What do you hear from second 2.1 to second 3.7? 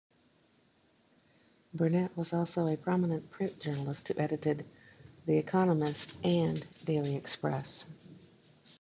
was also a prominent print